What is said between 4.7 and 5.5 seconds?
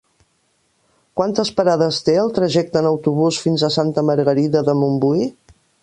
de Montbui?